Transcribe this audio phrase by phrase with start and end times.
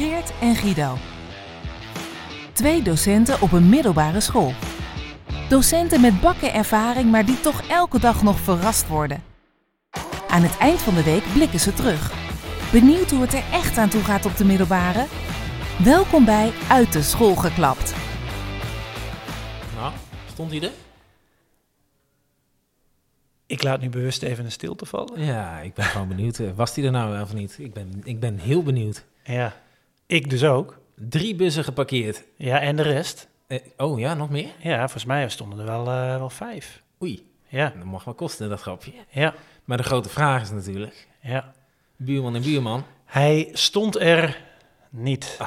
[0.00, 0.96] Geert en Guido.
[2.52, 4.52] Twee docenten op een middelbare school.
[5.48, 9.22] Docenten met bakken ervaring, maar die toch elke dag nog verrast worden.
[10.28, 12.12] Aan het eind van de week blikken ze terug.
[12.72, 15.06] Benieuwd hoe het er echt aan toe gaat op de middelbare?
[15.84, 17.94] Welkom bij Uit de School geklapt.
[19.76, 19.92] Nou,
[20.32, 20.72] stond hij er?
[23.46, 25.24] Ik laat nu bewust even een stilte vallen.
[25.24, 26.38] Ja, ik ben gewoon benieuwd.
[26.38, 27.56] Eh, Was hij er nou wel of niet?
[27.58, 29.04] Ik ben, ik ben heel benieuwd.
[29.24, 29.56] Ja,
[30.10, 30.78] ik dus ook.
[30.94, 32.22] Drie bussen geparkeerd.
[32.36, 33.28] Ja, en de rest?
[33.46, 34.48] Eh, oh ja, nog meer?
[34.58, 36.82] Ja, volgens mij stonden er wel, eh, wel vijf.
[37.02, 38.92] Oei, Ja, dat mag wel kosten, dat grapje.
[39.08, 41.52] ja, Maar de grote vraag is natuurlijk, ja.
[41.96, 44.40] buurman en buurman, Hij stond er
[44.90, 45.38] niet.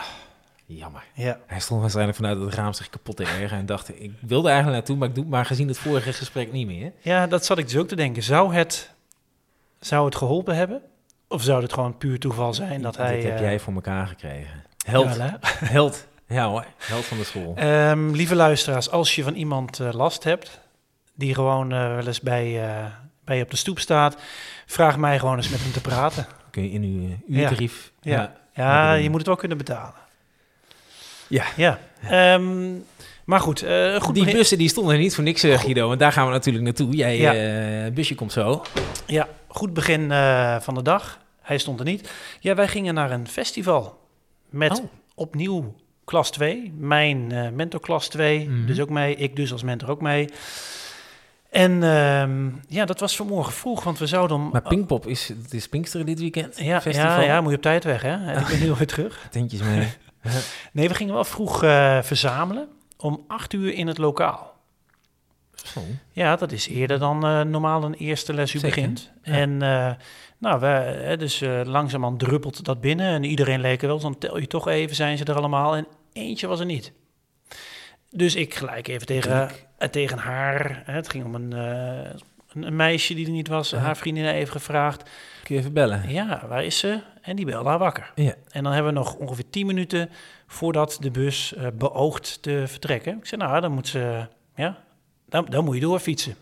[0.65, 1.03] jammer.
[1.13, 4.47] Ja, Hij stond waarschijnlijk vanuit het raam zich kapot te ergeren en dacht, ik wilde
[4.47, 6.91] eigenlijk naartoe, maar ik doe maar gezien het vorige gesprek niet meer.
[7.01, 8.23] ja, dat zat ik dus ook te denken.
[8.23, 8.93] Zou het,
[9.79, 10.81] zou het geholpen hebben?
[11.33, 13.15] Of zou het gewoon puur toeval zijn dat hij...
[13.15, 14.63] Dit heb eh, jij voor elkaar gekregen.
[14.85, 15.39] Held, ja,
[15.79, 16.07] held.
[16.27, 17.53] Ja hoor, held van de school.
[17.55, 20.59] Ehm, lieve luisteraars, als je van iemand eh, last hebt,
[21.15, 22.61] die gewoon eh, wel eens bij,
[23.25, 24.17] bij je op de stoep staat,
[24.65, 26.27] vraag mij gewoon eens met hem te praten.
[26.49, 27.69] Kun je in uw eh,
[28.01, 28.11] Ja.
[28.11, 28.33] Ja.
[28.55, 29.93] Ja, je moet het wel kunnen betalen.
[31.27, 31.45] Ja.
[31.55, 31.79] Ja.
[32.09, 32.71] Ehm,
[33.25, 35.87] maar goed, eh, goed die bussen die stonden er niet voor niks, Guido.
[35.87, 36.95] Want daar gaan we natuurlijk naartoe.
[36.95, 37.91] Jij, Ja.
[37.91, 38.63] busje komt zo.
[39.05, 40.11] Ja, goed begin
[40.61, 41.19] van de dag.
[41.43, 42.11] Hij stond er niet.
[42.39, 43.99] Ja, wij gingen naar een festival
[44.49, 44.85] met Oh.
[45.15, 46.73] opnieuw klas 2.
[46.77, 48.65] Mijn eh mentor klas 2, Mhm.
[48.65, 49.15] dus ook mee.
[49.15, 50.29] Ik dus als mentor ook mee.
[51.49, 54.49] En ehm, ja, dat was vanmorgen vroeg, want we zouden om...
[54.51, 56.57] Maar Pinkpop is, het is Pinksteren dit weekend.
[56.57, 57.09] ja, festival.
[57.11, 58.09] ja, ja, moet je op tijd weg, hè?
[58.31, 59.27] En ik ben heel weer terug.
[59.31, 59.87] Tentjes mee.
[60.71, 62.67] Nee, we gingen wel vroeg eh, verzamelen.
[62.97, 64.53] Om acht uur in het lokaal.
[65.53, 65.81] Zo.
[66.11, 69.11] Ja, dat is eerder dan eh, normaal een eerste les u Zeker, begint.
[69.23, 69.31] ja.
[69.33, 69.91] En uh,
[70.43, 70.67] nou, we,
[71.03, 73.05] hè, dus uh, langzaamaan druppelt dat binnen.
[73.05, 73.99] En iedereen leek er wel.
[73.99, 75.75] Dan tel je toch even, zijn ze er allemaal.
[75.75, 76.91] En eentje was er niet.
[78.09, 80.81] Dus ik gelijk even tegen, uh, tegen haar.
[80.85, 82.09] Hè, het ging om een, uh,
[82.53, 83.69] een, meisje die er niet was.
[83.69, 83.77] Ja.
[83.77, 85.09] Haar vriendin even gevraagd.
[85.43, 86.09] Kun je even bellen?
[86.09, 86.99] Ja, waar is ze?
[87.21, 88.11] En die belde haar wakker.
[88.15, 88.33] Ja.
[88.49, 90.09] En dan hebben we nog ongeveer 10 minuten
[90.47, 93.17] voordat de bus beoogt te vertrekken.
[93.17, 94.83] Ik zei, nou, dan moet ze, ja,
[95.29, 96.35] dan, dan moet je doorfietsen.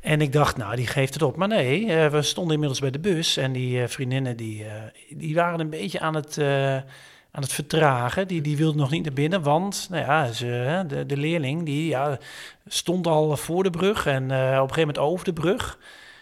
[0.00, 1.36] En ik dacht, nou, die geeft het op.
[1.36, 4.66] Maar nee, uh, we stonden inmiddels bij de bus en die uh, vriendinnen, die,
[5.08, 6.38] die waren een beetje aan het,
[7.30, 8.28] aan het vertragen.
[8.28, 11.88] Die, die wilden nog niet naar binnen, want, nou ja, ze, de, de leerling, die
[11.88, 12.18] ja,
[12.66, 15.78] stond al voor de brug en op een gegeven moment over de brug.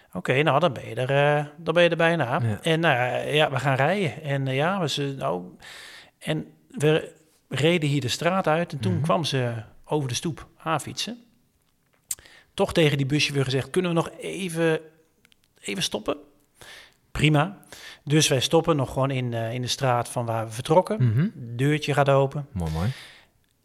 [0.09, 2.41] Oké, okay, nou dan ben je er, dan ben je er bijna.
[2.43, 2.59] Ja.
[2.63, 4.23] En nou ja, we gaan rijden.
[4.23, 5.43] En ja, we ze, nou,
[6.19, 7.17] en we
[7.49, 9.07] reden hier de straat uit en toen mm -hmm.
[9.07, 9.53] kwam ze
[9.85, 11.28] over de stoep aanfietsen.
[12.59, 14.81] Toch tegen die weer gezegd, kunnen we nog even,
[15.61, 16.17] even stoppen?
[17.11, 17.59] Prima.
[18.05, 20.97] Dus wij stoppen nog gewoon in, uh, in de straat van waar we vertrokken.
[20.97, 21.07] Mhm.
[21.07, 21.57] Mm -hmm.
[21.57, 22.47] Deurtje gaat open.
[22.53, 22.93] Mooi, mooi.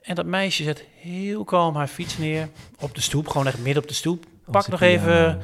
[0.01, 2.49] En dat meisje zet heel kalm haar fiets neer
[2.79, 4.25] op de stoep, gewoon echt midden op de stoep.
[4.51, 5.41] Pak nog even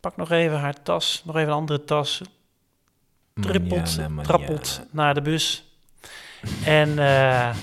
[0.00, 2.22] pak nog even haar tas, nog even een andere tas.
[3.34, 4.88] Trippelt, ja, trappelt ja.
[4.90, 5.76] naar de bus.
[6.64, 7.54] En uh,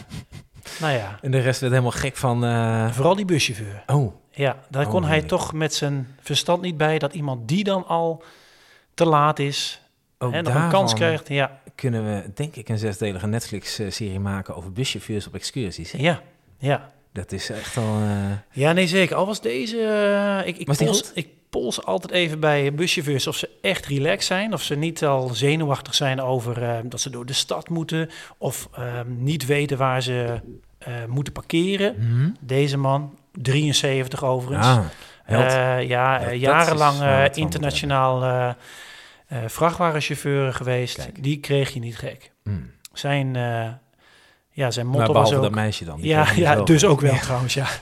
[0.80, 1.20] nou ja.
[1.22, 2.44] En de rest werd helemaal gek van...
[2.46, 2.92] Uh...
[2.92, 3.84] Vooral die buschauffeur.
[3.88, 4.14] Oh.
[4.40, 7.00] Ja, daar oh, kon hij toch met zijn verstand niet bij...
[7.00, 8.24] dat iemand die dan al
[8.94, 9.82] te laat is...
[10.18, 11.28] Ook en nog een kans krijgt.
[11.28, 11.62] Ja.
[11.76, 14.56] kunnen we, denk ik, een zesdelige Netflix-serie maken...
[14.56, 15.92] over buschauffeurs op excursies.
[15.92, 16.00] Hè?
[16.00, 16.22] Ja,
[16.58, 16.92] ja.
[17.14, 18.00] Dat is echt al...
[18.02, 18.32] Uh...
[18.52, 19.16] Ja, nee, zeker.
[19.16, 19.78] Al was deze...
[19.78, 24.24] Uh, ik, ik, was pols, ik pols altijd even bij buschauffeurs of ze echt relaxed
[24.24, 24.54] zijn.
[24.54, 28.10] Of ze niet al zenuwachtig zijn over uh, dat ze door de stad moeten.
[28.38, 30.40] Of uh, niet weten waar ze
[31.08, 31.96] moeten parkeren.
[31.98, 32.06] Mhm.
[32.06, 32.36] Mm -hmm.
[32.40, 34.68] Deze man, 73 overigens.
[34.68, 34.84] Ah,
[35.28, 38.50] ja, ja jarenlang internationaal uh,
[39.46, 40.96] vrachtwagenchauffeur geweest.
[40.96, 41.24] Kijk.
[41.24, 42.32] Die kreeg je niet gek.
[42.44, 42.72] Mm.
[42.94, 43.34] Zijn...
[44.52, 45.42] ja, zijn motto was ook...
[45.42, 46.00] dat meisje dan.
[46.02, 47.68] Ja, ja wel dus ook wel trouwens, ja.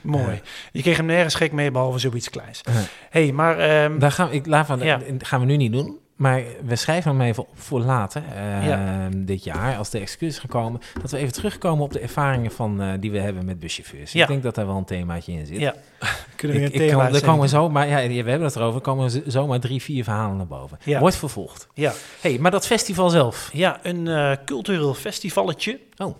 [0.00, 0.40] Mooi.
[0.72, 2.60] Je kreeg hem nergens gek mee, behalve zoiets kleins.
[2.68, 2.74] Uh
[3.10, 3.84] hey, maar...
[3.84, 5.00] Um, Daar gaan we, ik, laat van, ja.
[5.18, 5.98] gaan we nu niet doen.
[6.18, 9.08] Maar we schrijven hem even op voor later, uh, ja.
[9.16, 12.82] dit jaar, als de excursies gaan komen, dat we even terugkomen op de ervaringen van,
[12.82, 14.12] uh, die we hebben met buschauffeurs.
[14.12, 14.22] Ja.
[14.22, 15.58] Ik denk dat daar wel een themaatje in zit.
[15.58, 15.74] Ja,
[16.36, 18.80] kunnen we ik, een thema Er komen zo, maar ja, we hebben het erover, er
[18.80, 20.78] komen zomaar drie, vier verhalen naar boven.
[20.84, 21.00] Ja.
[21.00, 21.68] Wordt vervolgd.
[21.74, 21.92] Ja.
[22.20, 23.50] hey, maar dat festival zelf?
[23.52, 25.80] Ja, een uh, cultureel festivalletje.
[25.96, 26.16] Oh.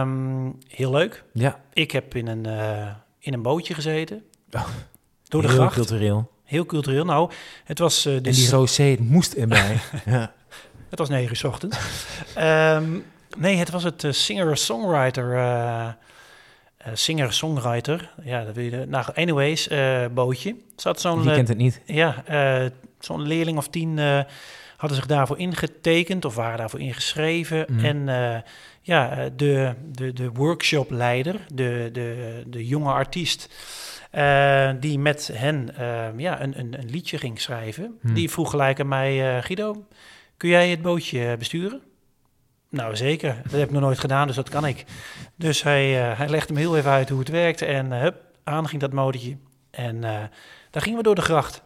[0.00, 1.24] Um, heel leuk.
[1.32, 1.60] Ja.
[1.72, 2.88] Ik heb in een, uh,
[3.18, 4.22] in een bootje gezeten.
[4.50, 4.64] Oh.
[5.28, 5.74] Door de heel gracht.
[5.74, 6.30] cultureel.
[6.48, 7.04] Heel cultureel.
[7.04, 7.30] Nou,
[7.64, 8.06] het was...
[8.06, 9.80] Uh, en die rosé, het moest erbij.
[10.06, 10.32] ja.
[10.88, 11.78] Het was negen uur ochtends.
[12.38, 13.04] um,
[13.36, 15.34] nee, het was het uh, singer-songwriter...
[15.34, 15.88] Uh,
[16.92, 18.10] singer-songwriter.
[18.24, 18.84] Ja, dat wil je...
[18.86, 19.68] Nou, anyways,
[20.14, 20.56] bootje.
[20.76, 21.22] Zat zo'n...
[21.22, 21.80] Wie kent het niet?
[21.86, 22.24] Ja,
[23.00, 23.98] zo'n leerling of tien
[24.78, 27.64] hadden zich daarvoor ingetekend of waren daarvoor ingeschreven.
[27.68, 27.84] Mhm.
[27.84, 28.40] En eh,
[28.82, 33.48] ja, eh, de, de, de workshopleider, de, de, de jonge artiest,
[34.10, 38.14] eh, die met hen eh, ja, een, een, een liedje ging schrijven, Mhm.
[38.14, 39.86] die vroeg gelijk aan mij, eh, Guido,
[40.36, 41.80] kun jij het bootje besturen?
[42.70, 43.36] Nou, zeker.
[43.42, 44.84] Dat heb ik nog nooit gedaan, dus dat kan ik.
[45.36, 48.80] Dus hij, hij legde me heel even uit hoe het werkte en hup, aan ging
[48.80, 49.36] dat motortje.
[49.70, 50.00] En
[50.70, 51.62] daar gingen we door de gracht.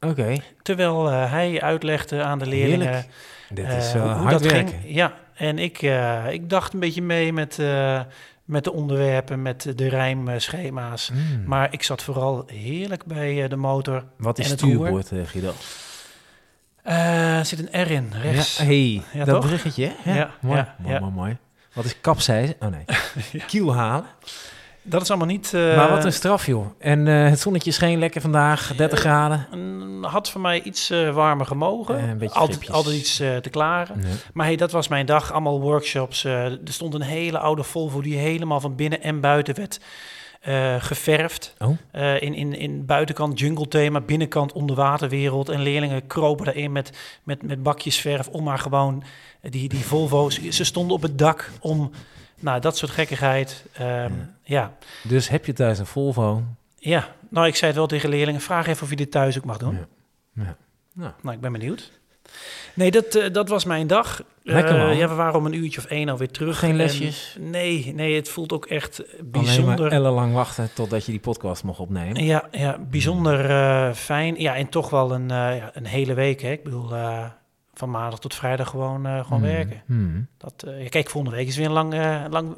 [0.00, 3.08] Oké, Terwijl hij uitlegde aan de leerlingen Heerlijk.
[3.50, 4.68] dit is hoe hard dat werken.
[4.80, 4.94] ging.
[4.94, 5.82] Ja, en ik,
[6.30, 7.58] ik dacht een beetje mee met,
[8.44, 11.10] met de onderwerpen, met de rijmschema's.
[11.10, 11.44] Mm.
[11.46, 14.04] Maar ik zat vooral heerlijk bij eh, de motor.
[14.16, 14.72] Wat is en het roer.
[14.74, 15.52] stuurboord, eh, Guido?
[16.82, 18.56] Er zit een R in, rechts.
[18.56, 19.46] Ja, hey, Ja, dat toch?
[19.46, 19.92] bruggetje.
[19.98, 20.14] hè?
[20.18, 21.36] Ja, mooi, mooi, mooi, mooi.
[21.72, 22.54] Wat is kapseizen?
[22.60, 22.84] Oh nee,
[23.46, 24.06] kiel halen.
[24.86, 25.54] Dat is allemaal niet...
[25.54, 26.66] eh, maar wat een straf, joh.
[26.78, 29.46] En eh, het zonnetje scheen lekker vandaag, 30 graden.
[29.50, 31.98] een- had voor mij iets eh, warmer gemogen.
[31.98, 33.98] Eh, een beetje altijd, altijd iets eh, te klaren.
[34.00, 34.12] Nee.
[34.32, 35.32] Maar hey, dat was mijn dag.
[35.32, 36.24] Allemaal workshops.
[36.24, 39.80] eh, er stond een hele oude Volvo die helemaal van binnen en buiten werd
[40.40, 41.54] eh, geverfd.
[41.58, 41.76] Oh.
[41.90, 45.48] Eh, in, in, in buitenkant jungle thema, binnenkant onderwaterwereld.
[45.48, 46.90] En leerlingen kropen daarin met,
[47.22, 49.02] met, met bakjes verf om maar gewoon
[49.40, 50.40] eh, die, die Volvo's.
[50.48, 51.90] Ze stonden op het dak om,
[52.40, 53.64] nou, dat soort gekkigheid.
[53.72, 54.72] Ehm, ja.
[55.02, 56.42] Dus heb je thuis een Volvo?
[56.78, 58.40] ja, nou, ik zei het wel tegen leerlingen.
[58.40, 59.74] Vraag even of je dit thuis ook mag doen.
[59.74, 59.86] Ja.
[60.44, 60.56] Ja.
[60.92, 61.12] Nou.
[61.22, 61.92] Nou, ik ben benieuwd.
[62.74, 64.22] Nee, dat, eh, dat was mijn dag.
[64.42, 64.96] Lekker, man.
[64.96, 66.58] ja, we waren om een uurtje of één alweer terug.
[66.58, 67.36] Geen En- lesjes?
[67.40, 69.78] nee, nee, het voelt ook echt Alleen bijzonder.
[69.80, 72.24] maar ellenlang wachten totdat je die podcast mocht opnemen.
[72.24, 74.40] Ja, ja bijzonder eh, fijn.
[74.40, 75.30] Ja, en toch wel een,
[75.76, 76.40] een hele week.
[76.42, 76.50] Hè.
[76.50, 76.90] Ik bedoel,
[77.74, 79.50] van maandag tot vrijdag gewoon, eh, gewoon Hmm.
[79.50, 79.82] werken.
[79.86, 80.26] Hmm.
[80.38, 82.56] Dat, eh, kijk, volgende week is weer een lang, eh, lang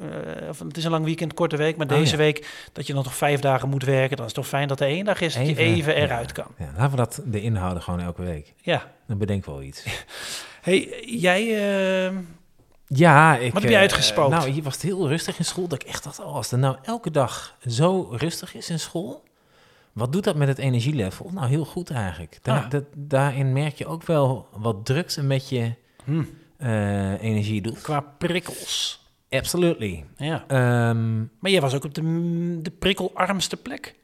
[0.59, 1.77] het is een lang weekend, korte week.
[1.77, 2.17] Maar Oh, deze ja.
[2.17, 4.81] week, dat je dan toch vijf dagen moet werken, dan is het toch fijn dat
[4.81, 5.99] er één dag is dat je even ja.
[6.01, 6.47] eruit kan.
[6.59, 8.55] Ja, laten we dat de inhouden gewoon elke week.
[8.57, 8.91] Ja.
[9.07, 9.85] Dan bedenk wel iets.
[10.61, 11.43] Hey, jij...
[12.09, 12.13] eh,
[12.87, 13.53] Ja, ik...
[13.53, 14.31] Wat heb jij eh, uitgespookt?
[14.31, 15.69] nou, hier was het heel rustig in school.
[15.69, 19.23] Dat ik echt dacht, oh, als het nou elke dag zo rustig is in school...
[19.97, 21.31] Wat doet dat met het energielevel?
[21.35, 22.39] Nou, heel goed eigenlijk.
[22.43, 22.71] Daar, Ah.
[22.71, 25.73] dat, daarin merk je ook wel wat drugs een met je
[26.05, 26.23] hm,
[26.57, 27.81] eh, energie doet.
[27.81, 29.05] qua prikkels.
[29.31, 30.05] Absolutely.
[30.17, 30.45] Ja.
[30.49, 32.03] Ehm, Maar jij was ook op de,
[32.63, 33.95] de prikkelarmste plek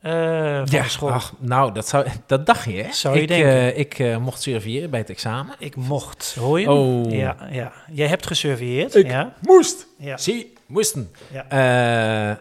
[0.00, 1.10] eh, van ja, de school.
[1.12, 2.92] ach, nou, dat, zou, dat dacht je, hè?
[2.92, 3.50] Zou je ik, denken.
[3.50, 5.54] eh, ik mocht surveilleren bij het examen.
[5.58, 6.70] Ik mocht, hoor je?
[6.70, 7.10] Oh.
[7.12, 7.72] Ja, ja.
[7.92, 9.34] Jij hebt gesurveilleerd, Ik- ja?
[9.42, 9.86] Moest!
[9.98, 10.16] Ja.
[10.16, 11.10] Zie, moesten.
[11.32, 12.40] Ja.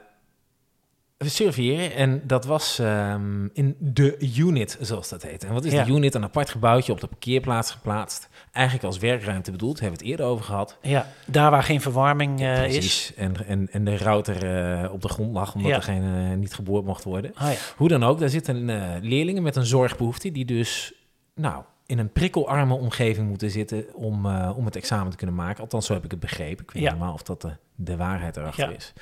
[1.17, 5.43] We surveilleren en dat was ehm, in de unit, zoals dat heet.
[5.43, 5.83] En wat is Ja.
[5.83, 6.15] de unit?
[6.15, 8.29] Een apart gebouwtje op de parkeerplaats geplaatst.
[8.51, 10.77] Eigenlijk als werkruimte bedoeld, hebben we het eerder over gehad.
[10.81, 12.71] ja, daar waar geen verwarming eh, is.
[12.73, 13.13] Precies.
[13.15, 14.43] En, en, en de router
[14.83, 15.75] eh, op de grond lag, omdat Ja.
[15.75, 17.31] er geen, eh, niet geboord mocht worden.
[17.35, 17.57] Ah, ja.
[17.75, 18.65] Hoe dan ook, daar zitten
[19.01, 20.93] leerlingen met een zorgbehoefte die dus
[21.35, 25.61] nou, in een prikkelarme omgeving moeten zitten om, om het examen te kunnen maken.
[25.63, 26.63] Althans, zo heb ik het begrepen.
[26.63, 28.75] Ik weet niet helemaal of dat de, de waarheid erachter Ja.
[28.75, 28.93] is.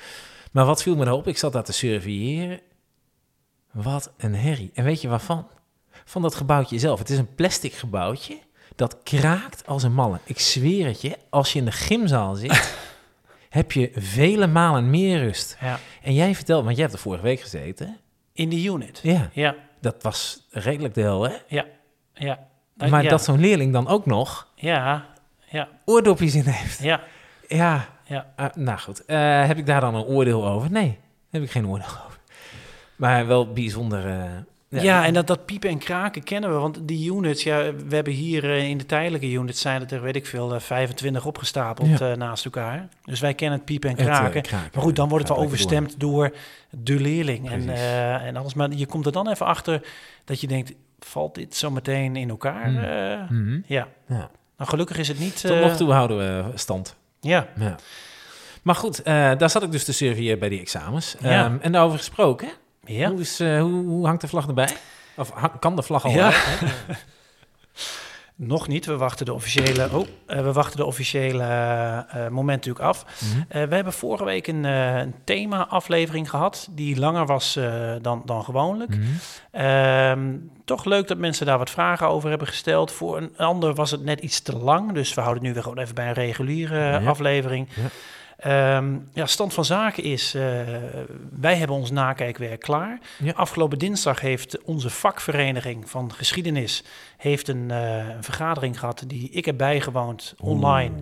[0.54, 1.26] Maar wat viel me nou op?
[1.28, 2.60] Ik zat daar te surveilleren.
[3.70, 4.70] Wat een herrie.
[4.74, 5.46] En weet je waarvan?
[6.04, 6.98] Van dat gebouwtje zelf.
[6.98, 8.38] Het is een plastic gebouwtje.
[8.76, 10.18] Dat kraakt als een malle.
[10.24, 12.76] Ik zweer het je, als je in de gymzaal zit,
[13.48, 15.56] heb je vele malen meer rust.
[15.60, 15.78] ja.
[16.02, 17.96] En jij vertelt, want jij hebt er vorige week gezeten.
[18.32, 19.00] In de unit.
[19.02, 21.36] Ja, Ja, dat was redelijk de hel, hè?
[21.46, 21.66] ja,
[22.12, 22.46] ja.
[22.74, 23.08] Nou, maar ja.
[23.10, 25.06] dat zo'n leerling dan ook nog Ja,
[25.50, 26.82] ja, oordopjes in heeft.
[26.82, 27.00] ja,
[27.48, 28.26] Ja, ja.
[28.36, 29.04] eh, nou goed.
[29.04, 30.70] Eh, heb ik daar dan een oordeel over?
[30.70, 30.96] Nee, daar
[31.30, 32.18] heb ik geen oordeel over.
[32.96, 34.06] Maar wel bijzonder...
[34.06, 36.56] eh, Ja, en dat, dat piepen en kraken kennen we.
[36.56, 37.58] Want die units, ja,
[37.88, 40.60] we hebben hier eh, in de tijdelijke units zijn het er, weet ik veel, eh,
[40.60, 42.14] 25 opgestapeld Ja.
[42.14, 42.88] naast elkaar.
[43.04, 44.42] Dus wij kennen het piepen en het, kraken.
[44.74, 46.34] Maar goed, dan wordt het wel overstemd door
[46.70, 47.84] de leerling en, Precies.
[48.22, 48.54] en alles.
[48.54, 49.86] Maar je komt er dan even achter
[50.24, 52.64] dat je denkt, valt dit zo meteen in elkaar?
[52.64, 52.78] Hmm.
[52.78, 53.38] Eh, door.
[53.38, 53.60] Mhm.
[53.66, 54.30] ja, Ja.
[54.56, 55.40] nou gelukkig is het niet...
[55.40, 56.96] Tot nog toe houden we stand.
[57.24, 57.76] Ja, Ja.
[58.62, 61.14] Maar goed, eh, daar zat ik dus te surveilleren bij die examens.
[61.20, 61.44] Ja.
[61.44, 62.48] Ehm, en daarover gesproken,
[62.84, 63.08] ja.
[63.10, 64.68] hoe, is, eh, hoe, hoe hangt de vlag erbij?
[65.16, 66.24] Of hang- kan de vlag al Ja.
[66.26, 66.36] uit?
[68.36, 68.86] Nog niet.
[68.86, 73.04] We wachten de officiële, oh, eh, we wachten de officiële eh, eh, moment natuurlijk af.
[73.20, 73.68] Mhm.
[73.68, 77.58] We hebben vorige week een, een thema-aflevering gehad die langer was
[78.02, 78.96] dan, dan gewoonlijk.
[78.96, 79.02] Mhm.
[79.50, 82.92] Ehm, toch leuk dat mensen daar wat vragen over hebben gesteld.
[82.92, 85.62] Voor een ander was het net iets te lang, dus we houden het nu weer
[85.62, 87.00] gewoon even bij een reguliere Ja.
[87.06, 87.68] aflevering.
[87.74, 87.82] Ja.
[88.44, 90.42] Ehm, ja, stand van zaken is, eh,
[91.40, 92.98] wij hebben ons nakijkwerk klaar.
[93.18, 93.32] Ja.
[93.32, 96.84] Afgelopen dinsdag heeft onze vakvereniging van geschiedenis
[97.16, 100.94] heeft een, eh, een vergadering gehad die ik heb bijgewoond online.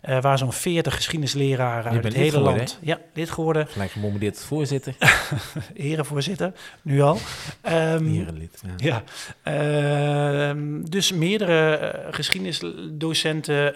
[0.00, 2.78] eh, waar zo'n 40 geschiedenisleraren uit het hele geworden, land.
[2.82, 3.66] Ja, lid geworden.
[3.68, 4.94] Gelijk gebombardeerd voorzitter.
[5.74, 7.18] Herenvoorzitter, nu al.
[7.60, 8.62] Ehm, Herenlid.
[8.76, 9.02] Ja.
[9.42, 13.74] ja, ehm, dus meerdere geschiedenisdocenten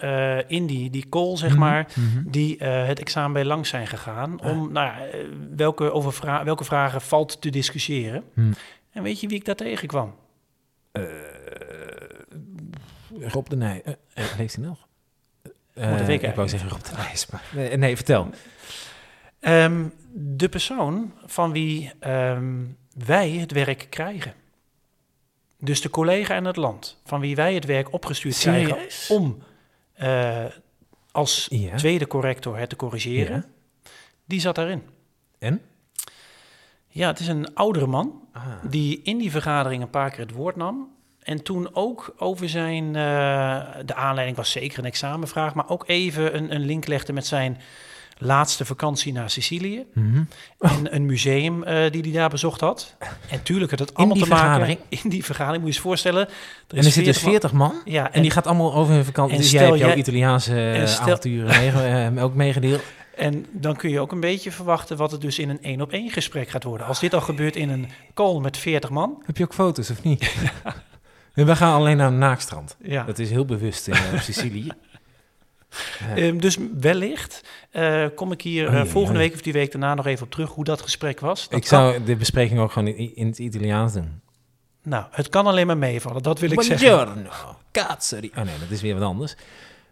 [0.49, 2.23] in die, die call, zeg Mhm, maar, mhm.
[2.31, 4.41] die het examen bij langs zijn gegaan.
[4.41, 5.25] Om nou, ja, eh,
[5.55, 8.23] welke, over vra welke vragen valt te discussiëren.
[8.33, 8.53] Hmm.
[8.91, 10.15] En weet je wie ik daar tegenkwam?
[10.91, 11.03] Eh,
[13.19, 13.83] Rob de Nij.
[14.37, 14.87] leeft hij nog?
[15.73, 17.43] Dat weet ik ik wou zeggen Rob de Nijs, maar...
[17.53, 18.29] Nee, nee, vertel.
[19.39, 22.65] Ehm, de persoon van wie ehm,
[23.05, 24.33] wij het werk krijgen.
[25.57, 28.67] Dus de collega en het land, van wie wij het werk opgestuurd Serieus?
[28.67, 29.43] krijgen om
[29.93, 30.45] eh,
[31.11, 31.75] als Ja.
[31.77, 33.45] tweede corrector het te corrigeren,
[33.83, 33.89] Ja.
[34.25, 34.83] die zat daarin.
[35.39, 35.61] En?
[36.87, 38.43] Ja, het is een oudere man Ah.
[38.69, 40.89] die in die vergadering een paar keer het woord nam.
[41.21, 46.35] En toen ook over zijn, eh, de aanleiding was zeker een examenvraag, maar ook even
[46.35, 47.57] een, een link legde met zijn
[48.23, 49.85] laatste vakantie naar Sicilië.
[49.93, 50.23] Mhm.
[50.59, 52.95] En een museum eh, die hij daar bezocht had.
[53.29, 54.37] En tuurlijk had het In allemaal te maken...
[54.45, 54.79] vergadering?
[55.03, 56.27] In die vergadering, moet je eens voorstellen.
[56.67, 57.67] En er zitten dus 40 man.
[57.73, 57.81] man.
[57.85, 59.35] Ja, En die gaat allemaal over hun vakantie.
[59.35, 61.69] en Dus jij hebt jouw Italiaanse eh, stel- avonturen mee,
[62.17, 62.81] eh, ook meegedeeld.
[63.15, 65.91] En dan kun je ook een beetje verwachten wat het dus in een één op
[65.91, 66.87] één gesprek gaat worden.
[66.87, 69.23] Als dit al gebeurt in een call met 40 man.
[69.25, 70.33] Heb je ook foto's of niet?
[71.33, 72.77] We gaan alleen naar een naakstrand.
[72.83, 73.03] Ja.
[73.03, 74.67] Dat is heel bewust in Sicilië.
[76.07, 76.15] Ja.
[76.15, 79.25] Ehm, dus wellicht eh, kom ik hier eh, Oh, ja, volgende ja.
[79.25, 81.49] week of die week daarna nog even op terug hoe dat gesprek was.
[81.49, 84.21] Dat ik kan- zou de bespreking ook gewoon in, in het Italiaans doen.
[84.83, 86.87] nou, het kan alleen maar meevallen, dat wil ik zeggen.
[86.89, 87.29] Buongiorno,
[87.71, 88.31] cazzo di...
[88.35, 89.35] Oh nee, dat is weer wat anders.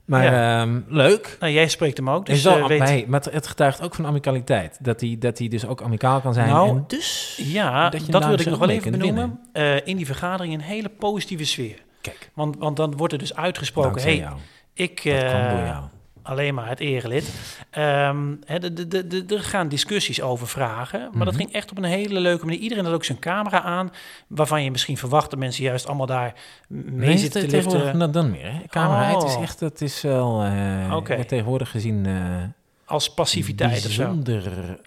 [0.06, 0.62] Maar Ja.
[0.62, 1.38] ehm, leuk.
[1.40, 3.08] Nou, jij spreekt hem ook, Dus eh, weet...
[3.08, 4.78] maar het- getuigt ook van amicaliteit.
[4.82, 6.50] Dat hij dat hij dus ook amicaal kan zijn.
[6.50, 7.40] Nou, en dus...
[7.44, 9.40] Ja, dat dat, wil ik nog wel even benoemen.
[9.86, 11.76] In die vergadering een hele positieve sfeer.
[12.02, 14.38] Kijk, Want, want dan wordt er dus uitgesproken, dankzij hey, jou.
[14.74, 15.04] Ik...
[15.04, 15.84] Dat eh,
[16.24, 17.34] alleen maar het erelid.
[17.70, 21.44] Ehm, hè, de, de, de, de- er gaan discussies over vragen, maar dat Mhm.
[21.44, 22.60] ging echt op een hele leuke manier.
[22.60, 23.92] Iedereen had ook zijn camera aan,
[24.28, 26.34] waarvan je misschien verwacht dat mensen juist allemaal daar
[26.68, 28.52] mee Nee, zitten te liften dan, dan meer.
[28.52, 28.60] Hè?
[28.68, 29.42] Camera, het is Oh.
[29.42, 32.44] echt, het is wel eh, tegenwoordig gezien eh
[32.86, 34.18] als passiviteit of zo.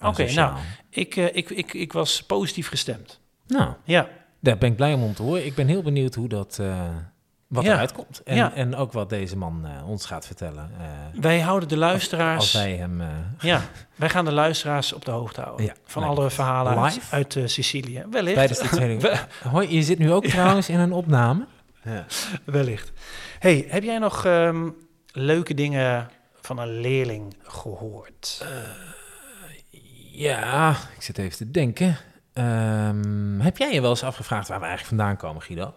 [0.05, 0.57] Oké, nou.
[0.91, 3.21] Ik, ik, ik, ik was positief gestemd.
[3.47, 4.09] Nou, Ja,
[4.41, 5.47] daar ben ik blij om om te horen.
[5.47, 6.61] Ik ben heel benieuwd hoe dat,
[7.53, 7.73] wat Ja.
[7.73, 8.23] eruit komt.
[8.25, 8.53] En, Ja.
[8.55, 10.71] en ook wat deze man eh, ons gaat vertellen.
[10.81, 12.39] eh, wij houden de luisteraars...
[12.41, 13.01] als wij hem...
[13.01, 13.09] eh,
[13.51, 13.61] Ja,
[13.95, 15.67] wij gaan de luisteraars op de hoogte houden.
[15.67, 17.15] Ja, van alle verhalen uit, Live?
[17.15, 18.05] uit Sicilië.
[18.11, 18.35] Wellicht.
[18.37, 19.19] tijdens de.
[19.51, 21.47] Hoi, je zit nu ook trouwens in een opname.
[21.85, 22.05] Ja.
[22.45, 22.93] Wellicht.
[23.39, 24.69] Hey, heb jij nog ehm,
[25.13, 26.09] leuke dingen
[26.41, 28.47] van een leerling gehoord?
[30.13, 31.97] ja, ik zit even te denken.
[32.33, 35.75] Ehm, heb jij je wel eens afgevraagd waar we eigenlijk vandaan komen, Guido?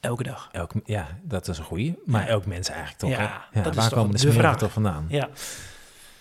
[0.00, 0.48] Elke dag.
[0.52, 1.98] Elk, ja, dat is een goeie.
[2.06, 2.28] Maar Ja.
[2.28, 3.62] elk mens eigenlijk toch, Ja, hè?
[3.62, 4.56] dat is waar toch komen de de vraag.
[4.58, 5.06] toch vandaan?
[5.08, 5.28] Ja.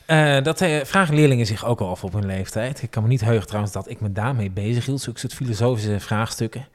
[0.05, 2.81] Eh, dat eh, vragen leerlingen zich ook al af op hun leeftijd.
[2.81, 5.01] Ik kan me niet heugen trouwens dat ik me daarmee bezig hield.
[5.01, 6.65] Zulke soort filosofische vraagstukken.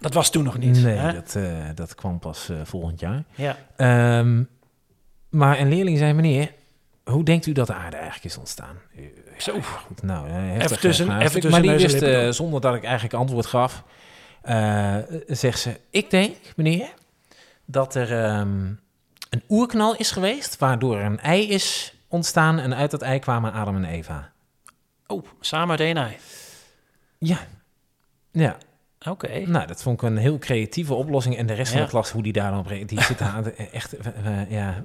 [0.00, 0.82] Dat was toen nog niet.
[0.82, 1.12] nee, hè?
[1.12, 1.44] dat, eh,
[1.74, 3.22] dat kwam pas volgend jaar.
[3.34, 3.56] Ja.
[3.76, 4.42] Ehm,
[5.28, 6.52] maar een leerling zei, meneer,
[7.04, 8.76] hoe denkt u dat de aarde eigenlijk is ontstaan?
[9.38, 9.54] Zo.
[9.54, 13.14] ja, goed, nou, heftig, Even tussen- even tussen Maar die wist, zonder dat ik eigenlijk
[13.14, 13.82] antwoord gaf,
[14.44, 14.96] eh,
[15.26, 16.94] zegt ze, ik denk, meneer,
[17.64, 18.66] dat er ehm,
[19.30, 23.76] een oerknal is geweest, waardoor een ei is ontstaan en uit dat ei kwamen Adam
[23.76, 24.32] en Eva.
[25.06, 26.16] Oh, samen ei.
[27.18, 27.38] Ja,
[28.32, 28.56] ja.
[29.08, 29.38] Oké.
[29.46, 31.36] Nou, dat vond ik een heel creatieve oplossing.
[31.36, 34.40] En de rest van de klas, hoe die daar dan die zit aan, echt, eh,
[34.40, 34.84] eh, ja,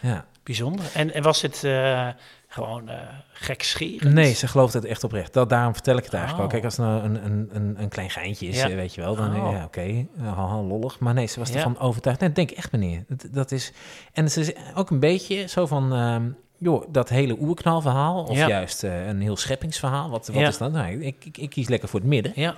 [0.00, 0.24] ja.
[0.42, 0.84] Bijzonder.
[0.94, 2.08] En, en was dit eh,
[2.48, 2.96] gewoon eh
[3.32, 4.14] gekscherend?
[4.14, 5.32] Nee, ze gelooft het echt oprecht.
[5.32, 6.50] Dat, daarom vertel ik het eigenlijk Oh.
[6.52, 6.60] wel.
[6.60, 8.68] Kijk, als het nou een, een, een, een klein geintje is, Ja.
[8.68, 9.52] eh, weet je wel, dan Oh.
[9.52, 10.98] ja, oké, haha, lollig.
[10.98, 12.20] Maar nee, ze was ervan overtuigd.
[12.20, 13.04] Nee, dat denk ik echt, meneer.
[13.08, 13.72] Dat, dat is,
[14.12, 18.48] en ze is ook een beetje zo van, ehm, joh, dat hele oerknalverhaal, of Ja.
[18.48, 20.10] juist een heel scheppingsverhaal.
[20.10, 20.48] Wat, wat Ja.
[20.48, 20.72] is dat?
[20.72, 22.32] Nou, ik, ik, ik kies lekker voor het midden.
[22.34, 22.54] Ja.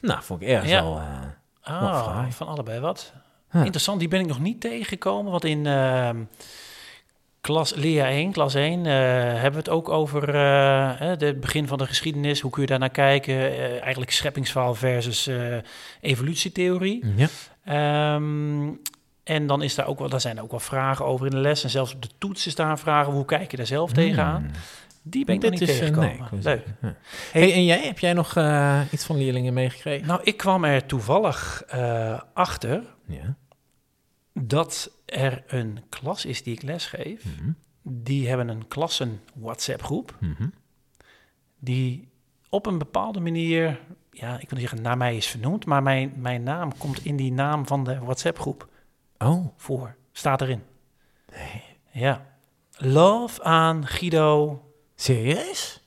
[0.00, 1.00] Nou, vond ik ergens wel...
[1.80, 2.32] Wat fraai.
[2.32, 3.12] van allebei wat.
[3.52, 5.30] Interessant, die ben ik nog niet tegengekomen.
[5.30, 6.16] Want in ehm,
[7.40, 8.92] klas Lea 1, klas 1, eh,
[9.32, 12.40] hebben we het ook over eh, het begin van de geschiedenis.
[12.40, 13.34] Hoe kun je daar naar kijken?
[13.34, 15.30] Eh, eigenlijk scheppingsverhaal versus
[16.00, 17.04] evolutietheorie.
[17.16, 17.28] ja.
[17.64, 18.70] Ehm,
[19.24, 21.38] en dan is daar ook wel, daar zijn er ook wel vragen over in de
[21.38, 21.64] les.
[21.64, 23.12] En zelfs op de toets is daar vragen.
[23.12, 24.50] Hoe kijk je daar zelf tegenaan?
[25.10, 26.28] Die ben ik nog Dit niet is, eh, tegengekomen.
[26.30, 26.66] nee, ik Leuk.
[26.82, 26.96] ja.
[27.32, 30.06] Hey, en jij, heb jij nog eh, iets van leerlingen meegekregen?
[30.06, 33.36] Nou, ik kwam er toevallig eh, achter Ja.
[34.32, 37.24] dat er een klas is die ik lesgeef.
[37.24, 37.50] Mhm.
[37.82, 40.46] die hebben een klassen WhatsApp-groep Mhm.
[41.58, 42.08] die
[42.48, 46.12] op een bepaalde manier, ja, ik wil niet zeggen naar mij is vernoemd, maar mijn,
[46.16, 48.68] mijn naam komt in die naam van de WhatsApp-groep
[49.18, 49.94] Oh, voor.
[50.12, 50.62] Staat erin.
[51.92, 52.26] Ja.
[52.76, 54.62] Love aan Guido,
[55.00, 55.82] serieus?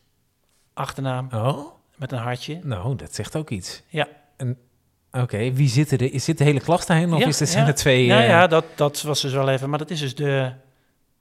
[0.73, 1.65] achternaam Oh,
[1.95, 2.59] met een hartje.
[2.63, 3.81] nou, dat zegt ook iets.
[3.87, 4.07] Ja.
[4.37, 4.57] En,
[5.11, 6.13] Oké, wie zit er?
[6.13, 7.13] Is zit de hele klas daarin?
[7.13, 7.69] Of Ja, is er, zijn ja.
[7.69, 8.07] er twee...
[8.07, 10.51] Nou eh, ja, dat, dat was dus wel even, maar dat is dus de,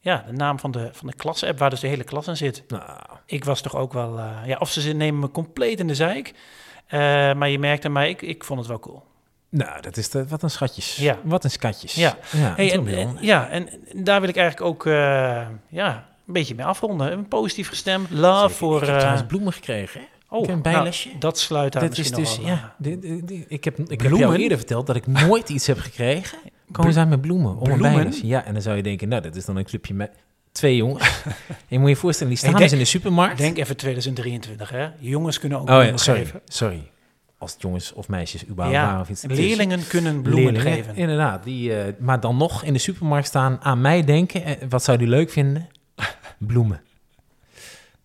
[0.00, 2.64] ja, de naam van de, van de klas-app waar dus de hele klas in zit.
[2.68, 5.94] nou, Ik was toch ook wel, eh, ja, of ze nemen me compleet in de
[5.94, 6.34] zeik,
[6.86, 6.98] eh,
[7.34, 9.02] maar je merkte mij, ik, ik vond het wel cool.
[9.48, 10.96] nou, dat is de, wat een schatjes.
[10.96, 11.18] Ja.
[11.22, 11.94] Wat een schatjes.
[11.94, 12.16] Ja.
[12.32, 16.66] ja Hey, en, ja, en daar wil ik eigenlijk ook, eh, ja, een beetje mee
[16.66, 17.12] afronden.
[17.12, 18.54] Een positief gestemd, love Zeker.
[18.56, 18.82] voor...
[18.82, 20.00] Ik heb eh, bloemen gekregen.
[20.00, 20.36] hè?
[20.36, 21.08] oh, een nou, bijlesje.
[21.18, 24.86] dat sluit daar Dat is dus, ja, die- ik heb, ik heb jou eerder verteld
[24.86, 26.38] dat ik nooit iets heb gekregen.
[26.72, 27.94] Komen zijn met bloemen, om een Bloemen?
[27.94, 28.20] bijles.
[28.20, 30.10] Ja, en dan zou je denken, nou, dat is dan een clubje met
[30.52, 31.22] twee jongens.
[31.68, 33.38] je moet je voorstellen, die staan denk- dus in de supermarkt.
[33.38, 34.88] Denk even 2023, hè.
[34.98, 36.40] Jongens kunnen ook oh ja, bloemen sorry, geven.
[36.44, 36.90] sorry.
[37.38, 39.24] Als het jongens of meisjes überhaupt waren Ja, of iets.
[39.24, 40.96] Is- leerlingen kunnen bloemen Leerlingen, geven.
[40.96, 44.44] Inderdaad, die, eh, maar dan nog in de supermarkt staan, aan mij denken.
[44.44, 45.68] eh, wat zou die leuk vinden?
[46.46, 46.82] Bloemen.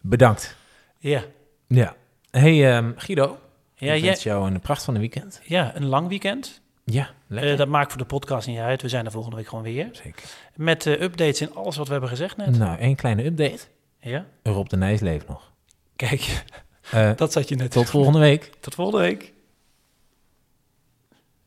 [0.01, 0.55] Bedankt.
[0.99, 1.23] Ja,
[1.67, 1.95] Ja.
[2.31, 3.37] hey, ehm, Guido.
[3.75, 5.41] ja, ik wens jou een pracht van een weekend.
[5.43, 6.61] ja een lang weekend.
[6.83, 7.51] Ja, lekker.
[7.51, 8.81] Eh, dat maakt voor de podcast niet uit.
[8.81, 9.89] We zijn er volgende week gewoon weer.
[9.91, 10.23] Zeker.
[10.55, 12.57] Met eh, updates in alles wat we hebben gezegd net.
[12.57, 13.59] Nou, één kleine update.
[13.99, 15.51] Ja, Rob de Nijs leeft nog.
[15.95, 16.43] kijk,
[16.91, 17.71] Eh, dat zat je net.
[17.71, 18.51] tot volgende week.
[18.59, 19.33] Tot volgende week.